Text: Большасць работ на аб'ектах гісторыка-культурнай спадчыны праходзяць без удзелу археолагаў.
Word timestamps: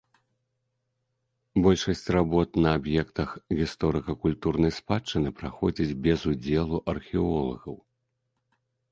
Большасць 1.65 2.07
работ 2.15 2.49
на 2.65 2.69
аб'ектах 2.77 3.29
гісторыка-культурнай 3.59 4.73
спадчыны 4.79 5.29
праходзяць 5.41 5.97
без 6.07 6.19
удзелу 6.31 6.77
археолагаў. 6.95 7.77